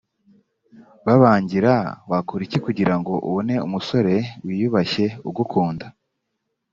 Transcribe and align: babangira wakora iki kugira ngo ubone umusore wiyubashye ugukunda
babangira 1.05 1.73
wakora 2.11 2.41
iki 2.47 2.59
kugira 2.65 2.93
ngo 2.99 3.13
ubone 3.27 3.55
umusore 3.67 4.15
wiyubashye 4.45 5.05
ugukunda 5.29 5.85